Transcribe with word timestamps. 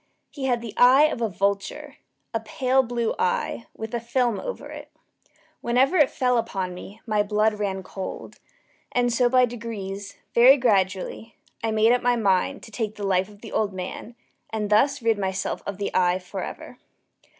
He 0.31 0.45
had 0.45 0.61
the 0.61 0.73
eye 0.77 1.03
of 1.03 1.21
a 1.21 1.29
vulture 1.29 1.97
a 2.33 2.39
pale 2.39 2.81
blue 2.81 3.13
eye, 3.19 3.67
with 3.77 3.93
a 3.93 3.99
film 3.99 4.39
over 4.39 4.71
it. 4.71 4.89
Whenever 5.61 5.95
it 5.97 6.09
fell 6.09 6.39
upon 6.39 6.73
me, 6.73 6.99
my 7.05 7.21
blood 7.21 7.59
ran 7.59 7.83
cold; 7.83 8.39
and 8.91 9.13
so 9.13 9.29
by 9.29 9.45
degrees 9.45 10.17
very 10.33 10.57
gradually 10.57 11.35
I 11.63 11.69
made 11.69 11.91
up 11.91 12.01
my 12.01 12.15
mind 12.15 12.63
to 12.63 12.71
take 12.71 12.95
the 12.95 13.05
life 13.05 13.29
of 13.29 13.41
the 13.41 13.51
old 13.51 13.73
man, 13.73 14.15
and 14.49 14.71
thus 14.71 15.03
rid 15.03 15.19
myself 15.19 15.61
of 15.67 15.77
the 15.77 15.93
eye 15.93 16.17
forever. 16.17 16.79